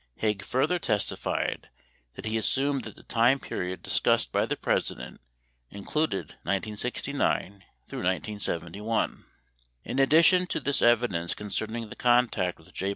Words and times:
86 0.17 0.21
Haig 0.23 0.41
further 0.49 0.79
testified 0.79 1.69
that 2.15 2.25
he 2.25 2.35
assumed 2.35 2.85
that 2.85 2.95
the 2.95 3.03
time 3.03 3.39
period 3.39 3.83
discussed 3.83 4.31
by 4.31 4.47
the 4.47 4.57
President 4.57 5.21
included 5.69 6.29
1969 6.43 7.63
through 7.87 7.99
1971. 7.99 9.09
87 9.19 9.25
In 9.83 9.99
addition 9.99 10.47
to 10.47 10.59
this 10.59 10.81
evidence 10.81 11.35
concerning 11.35 11.89
the 11.89 11.95
contact 11.95 12.57
with 12.57 12.73
J. 12.73 12.89